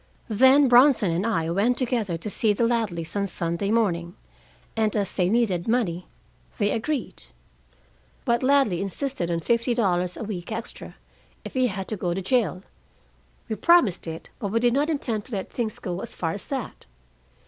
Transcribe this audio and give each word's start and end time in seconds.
Then 0.29 0.67
Bronson 0.67 1.11
and 1.11 1.27
I 1.27 1.51
went 1.51 1.77
together 1.77 2.17
to 2.17 2.27
see 2.27 2.53
the 2.53 2.63
Ladleys 2.65 3.15
on 3.15 3.27
Sunday 3.27 3.69
morning, 3.69 4.15
and 4.75 4.95
as 4.95 5.15
they 5.15 5.29
needed 5.29 5.67
money, 5.67 6.07
they 6.57 6.71
agreed. 6.71 7.25
But 8.25 8.41
Ladley 8.41 8.81
insisted 8.81 9.29
on 9.29 9.41
fifty 9.41 9.75
dollars 9.75 10.17
a 10.17 10.23
week 10.23 10.51
extra 10.51 10.95
if 11.45 11.53
he 11.53 11.67
had 11.67 11.87
to 11.89 11.97
go 11.97 12.15
to 12.15 12.21
jail. 12.23 12.63
We 13.47 13.55
promised 13.55 14.07
it, 14.07 14.31
but 14.39 14.47
we 14.47 14.59
did 14.59 14.73
not 14.73 14.89
intend 14.89 15.25
to 15.25 15.33
let 15.33 15.51
things 15.51 15.77
go 15.77 16.03
so 16.03 16.15
far 16.17 16.31
as 16.31 16.47
that. 16.47 16.87